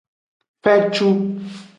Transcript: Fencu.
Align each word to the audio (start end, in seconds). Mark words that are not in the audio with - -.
Fencu. 0.63 1.09